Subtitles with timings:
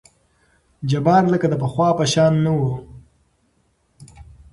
[0.89, 2.71] جبار لکه د پخوا په شان نه وو.